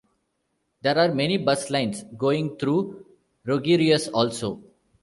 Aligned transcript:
There 0.81 0.97
are 0.97 1.13
many 1.13 1.37
bus 1.37 1.69
lines 1.69 2.03
going 2.17 2.57
through 2.57 3.05
Rogerius 3.45 4.09
also. 4.11 4.63